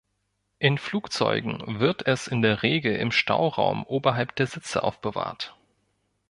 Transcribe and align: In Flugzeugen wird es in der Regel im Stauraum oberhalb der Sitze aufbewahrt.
In 0.57 0.79
Flugzeugen 0.79 1.79
wird 1.79 2.07
es 2.07 2.25
in 2.27 2.41
der 2.41 2.63
Regel 2.63 2.95
im 2.95 3.11
Stauraum 3.11 3.85
oberhalb 3.85 4.35
der 4.35 4.47
Sitze 4.47 4.81
aufbewahrt. 4.81 5.55